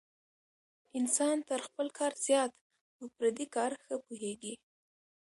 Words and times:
انسان 0.99 1.37
تر 1.49 1.59
خپل 1.67 1.87
کار 1.97 2.13
زیات 2.25 2.51
په 2.95 3.05
پردي 3.17 3.45
کار 3.55 3.71
ښه 3.83 3.95
پوهېږي. 4.05 4.53